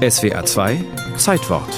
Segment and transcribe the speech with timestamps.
[0.00, 0.82] SWA 2
[1.18, 1.68] Zeitwort.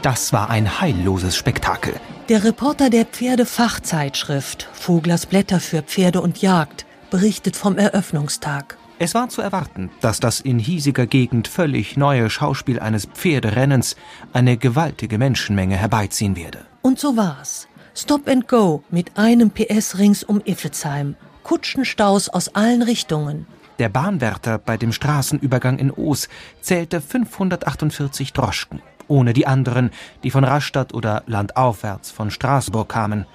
[0.00, 1.94] Das war ein heilloses Spektakel.
[2.28, 8.78] Der Reporter der Pferdefachzeitschrift Voglers Blätter für Pferde und Jagd berichtet vom Eröffnungstag.
[9.00, 13.96] Es war zu erwarten, dass das in hiesiger Gegend völlig neue Schauspiel eines Pferderennens
[14.32, 16.64] eine gewaltige Menschenmenge herbeiziehen werde.
[16.82, 17.66] Und so war's.
[17.96, 21.16] Stop and Go mit einem PS rings um Iffezheim.
[21.42, 23.48] Kutschenstaus aus allen Richtungen.
[23.78, 26.28] Der Bahnwärter bei dem Straßenübergang in Oos
[26.60, 29.90] zählte 548 Droschken, ohne die anderen,
[30.22, 33.26] die von Rastatt oder landaufwärts von Straßburg kamen.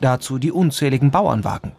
[0.00, 1.72] Dazu die unzähligen Bauernwagen.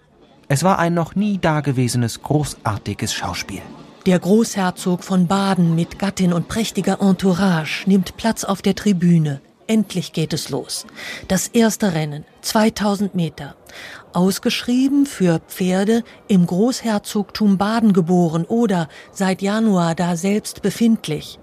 [0.50, 3.62] Es war ein noch nie dagewesenes großartiges Schauspiel.
[4.06, 9.42] Der Großherzog von Baden mit Gattin und prächtiger Entourage nimmt Platz auf der Tribüne.
[9.70, 10.88] Endlich geht es los.
[11.28, 13.56] Das erste Rennen, 2000 Meter.
[14.14, 21.38] Ausgeschrieben für Pferde im Großherzogtum Baden geboren oder seit Januar da selbst befindlich.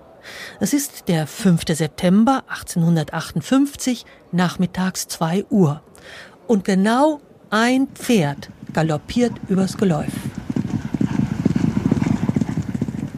[0.59, 1.63] Es ist der 5.
[1.69, 5.83] September 1858, nachmittags 2 Uhr.
[6.49, 10.11] Und genau ein Pferd galoppiert übers Geläuf.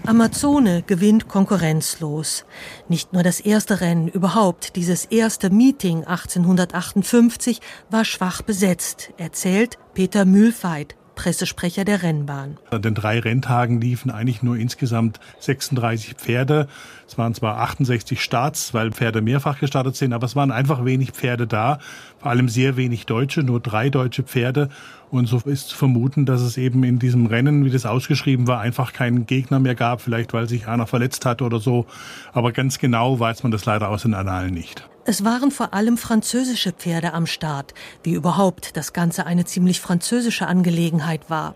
[0.08, 2.46] Amazone gewinnt konkurrenzlos.
[2.88, 10.24] Nicht nur das erste Rennen, überhaupt dieses erste Meeting 1858 war schwach besetzt, erzählt Peter
[10.24, 12.58] Mühlfeit, Pressesprecher der Rennbahn.
[12.70, 16.68] An den drei Renntagen liefen eigentlich nur insgesamt 36 Pferde.
[17.08, 21.10] Es waren zwar 68 Starts, weil Pferde mehrfach gestartet sind, aber es waren einfach wenig
[21.10, 21.80] Pferde da.
[22.20, 24.68] Vor allem sehr wenig Deutsche, nur drei deutsche Pferde.
[25.10, 28.60] Und so ist zu vermuten, dass es eben in diesem Rennen, wie das ausgeschrieben war,
[28.60, 31.86] einfach keinen Gegner mehr gab, vielleicht weil sich einer verletzt hat oder so.
[32.32, 34.88] Aber ganz genau weiß man das leider aus den Annalen nicht.
[35.08, 40.46] Es waren vor allem französische Pferde am Start, wie überhaupt das Ganze eine ziemlich französische
[40.46, 41.54] Angelegenheit war.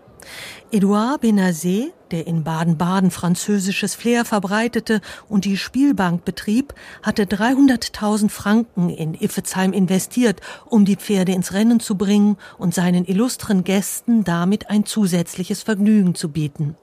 [0.71, 8.89] Edouard Benazet, der in Baden-Baden französisches Flair verbreitete und die Spielbank betrieb, hatte 300.000 Franken
[8.89, 14.71] in Iffezheim investiert, um die Pferde ins Rennen zu bringen und seinen illustren Gästen damit
[14.71, 16.75] ein zusätzliches Vergnügen zu bieten.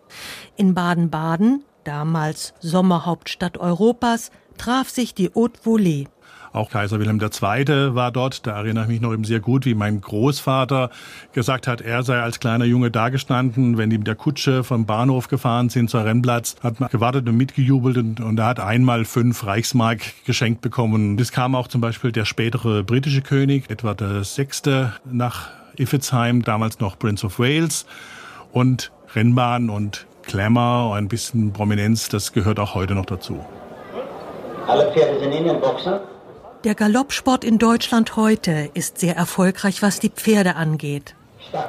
[0.55, 6.07] In Baden-Baden, damals Sommerhauptstadt Europas, traf sich die Haute Volée.
[6.53, 7.95] Auch Kaiser Wilhelm II.
[7.95, 8.47] war dort.
[8.47, 10.91] Da erinnere ich mich noch eben sehr gut, wie mein Großvater
[11.33, 15.29] gesagt hat, er sei als kleiner Junge dagestanden, wenn die mit der Kutsche vom Bahnhof
[15.29, 19.47] gefahren sind zur Rennplatz, hat man gewartet und mitgejubelt und, und er hat einmal fünf
[19.47, 21.17] Reichsmark geschenkt bekommen.
[21.17, 26.81] Das kam auch zum Beispiel der spätere britische König, etwa der sechste nach Iffezheim, damals
[26.81, 27.87] noch Prince of Wales
[28.53, 33.45] und Rennbahn und Glamour, ein bisschen Prominenz, das gehört auch heute noch dazu.
[34.67, 36.01] Alle Pferde sind in den Boxen.
[36.63, 41.15] Der Galoppsport in Deutschland heute ist sehr erfolgreich, was die Pferde angeht.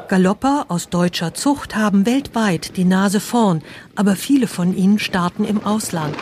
[0.10, 3.64] Galopper aus deutscher Zucht haben weltweit die Nase vorn,
[3.96, 6.18] aber viele von ihnen starten im Ausland.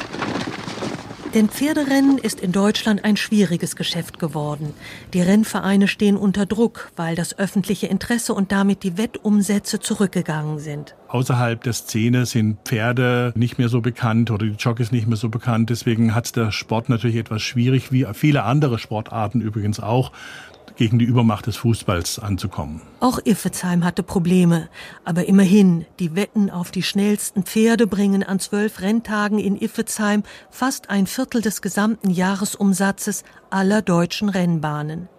[1.35, 4.73] Denn Pferderennen ist in Deutschland ein schwieriges Geschäft geworden.
[5.13, 10.95] Die Rennvereine stehen unter Druck, weil das öffentliche Interesse und damit die Wettumsätze zurückgegangen sind.
[11.07, 15.29] Außerhalb der Szene sind Pferde nicht mehr so bekannt oder die Jockeys nicht mehr so
[15.29, 15.69] bekannt.
[15.69, 20.12] Deswegen hat der Sport natürlich etwas schwierig, wie viele andere Sportarten übrigens auch
[20.79, 22.79] gegen die Übermacht des Fußballs anzukommen.
[23.01, 24.69] Auch Iffezheim hatte Probleme.
[25.03, 30.89] Aber immerhin, die Wetten auf die schnellsten Pferde bringen an zwölf Renntagen in Iffezheim fast
[30.89, 35.09] ein Viertel des gesamten Jahresumsatzes aller deutschen Rennbahnen.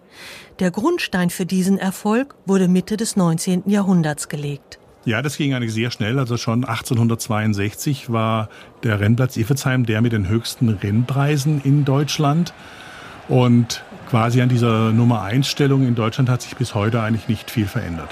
[0.57, 3.69] Der Grundstein für diesen Erfolg wurde Mitte des 19.
[3.69, 4.79] Jahrhunderts gelegt.
[5.05, 6.17] Ja, das ging eigentlich sehr schnell.
[6.17, 8.49] Also schon 1862 war
[8.81, 12.51] der Rennplatz Iffezheim der mit den höchsten Rennpreisen in Deutschland.
[13.27, 17.49] Und quasi an dieser Nummer 1 Stellung in Deutschland hat sich bis heute eigentlich nicht
[17.49, 18.09] viel verändert.